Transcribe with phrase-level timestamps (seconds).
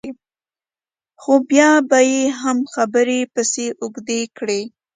[1.21, 4.59] خو بیا به یې هم خبره پسې اوږده کړه.